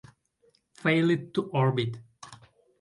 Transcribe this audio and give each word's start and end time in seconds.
Failed 0.73 1.31
to 1.35 1.51
orbit. 1.53 1.97